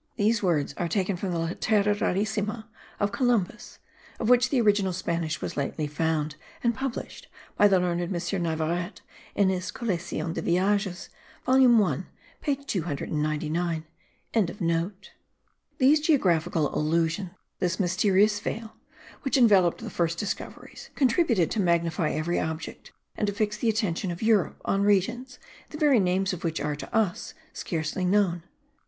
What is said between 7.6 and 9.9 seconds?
the learned M. Navarrete, in his